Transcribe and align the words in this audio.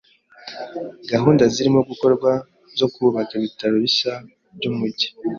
Gahunda 1.11 1.43
zirimo 1.53 1.79
gukorwa 1.89 2.31
zo 2.79 2.87
kubaka 2.93 3.31
ibitaro 3.39 3.75
bishya 3.83 4.13
byumujyi. 4.55 5.07